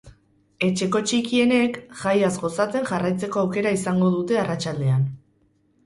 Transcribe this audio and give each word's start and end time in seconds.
Etxeko 0.67 1.01
txikienek, 1.11 1.77
jaiaz 2.01 2.33
gozatzen 2.47 2.91
jarraitzeko 2.91 3.45
aukera 3.45 3.77
izango 3.79 4.13
dute 4.19 4.45
arratsaldean. 4.47 5.11